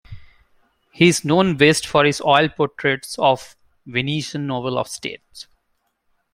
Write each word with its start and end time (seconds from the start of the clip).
He 0.91 1.09
is 1.09 1.23
known 1.23 1.57
best 1.57 1.85
for 1.85 2.03
his 2.05 2.21
oil 2.21 2.49
portraits 2.49 3.19
of 3.19 3.55
Venetian 3.85 4.47
nobles 4.47 4.77
of 4.77 4.87
state. 4.87 5.45